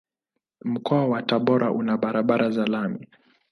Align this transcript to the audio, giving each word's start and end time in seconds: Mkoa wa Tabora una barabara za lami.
Mkoa 0.65 1.05
wa 1.07 1.21
Tabora 1.23 1.71
una 1.71 1.97
barabara 1.97 2.49
za 2.51 2.65
lami. 2.65 3.07